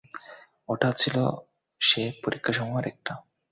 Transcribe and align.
এটাও 0.69 0.93
ছিল 0.93 1.15
সে 1.81 2.01
পরীক্ষাসমূহের 2.23 2.85
একটা। 2.87 3.13